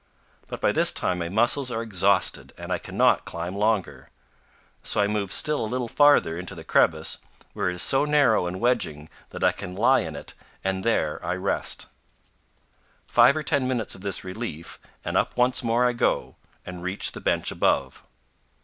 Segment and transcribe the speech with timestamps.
[0.47, 4.09] But by this time my muscles are exhausted, and I cannot climb longer;
[4.81, 7.19] so I move still a little farther into the crevice,
[7.53, 10.33] where it is so narrow and wedging that I can lie in it,
[10.63, 11.91] and there FROM THE GRAND TO THE LITTLE
[13.05, 13.13] COLORADO.
[13.13, 13.13] 221 I rest.
[13.13, 17.11] Five or ten minutes of this relief, and up once more I go, and reach
[17.11, 18.03] the bench above.